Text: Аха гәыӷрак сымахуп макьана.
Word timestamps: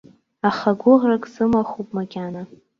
Аха 0.49 0.69
гәыӷрак 0.79 1.23
сымахуп 1.33 1.87
макьана. 1.95 2.41